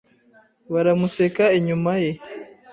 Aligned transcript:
Baramuseka 0.73 1.43
inyuma 1.57 1.93
ye. 2.03 2.11